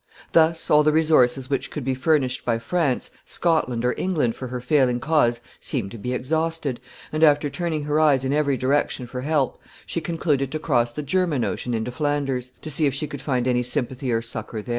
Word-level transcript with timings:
Thus 0.31 0.71
all 0.71 0.81
the 0.81 0.91
resources 0.91 1.47
which 1.47 1.69
could 1.69 1.85
be 1.85 1.93
furnished 1.93 2.43
by 2.43 2.57
France, 2.57 3.11
Scotland, 3.23 3.85
or 3.85 3.93
England 3.99 4.35
for 4.35 4.47
her 4.47 4.59
failing 4.59 4.99
cause 4.99 5.41
seemed 5.59 5.91
to 5.91 5.99
be 5.99 6.11
exhausted, 6.11 6.79
and, 7.11 7.23
after 7.23 7.51
turning 7.51 7.83
her 7.83 7.99
eyes 7.99 8.25
in 8.25 8.33
every 8.33 8.57
direction 8.57 9.05
for 9.05 9.21
help, 9.21 9.61
she 9.85 10.01
concluded 10.01 10.51
to 10.53 10.57
cross 10.57 10.91
the 10.91 11.03
German 11.03 11.45
Ocean 11.45 11.75
into 11.75 11.91
Flanders, 11.91 12.49
to 12.63 12.71
see 12.71 12.87
if 12.87 12.95
she 12.95 13.05
could 13.05 13.21
find 13.21 13.47
any 13.47 13.61
sympathy 13.61 14.11
or 14.11 14.23
succor 14.23 14.63
there. 14.63 14.69